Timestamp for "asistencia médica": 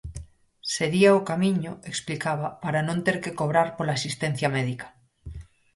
3.99-4.87